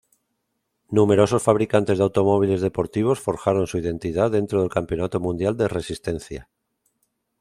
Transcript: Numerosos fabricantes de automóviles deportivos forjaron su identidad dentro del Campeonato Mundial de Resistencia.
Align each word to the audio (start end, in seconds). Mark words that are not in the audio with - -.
Numerosos 0.97 1.43
fabricantes 1.47 1.97
de 1.99 2.03
automóviles 2.03 2.61
deportivos 2.63 3.19
forjaron 3.19 3.67
su 3.67 3.77
identidad 3.77 4.31
dentro 4.31 4.61
del 4.61 4.71
Campeonato 4.71 5.19
Mundial 5.19 5.55
de 5.57 5.67
Resistencia. 5.67 6.49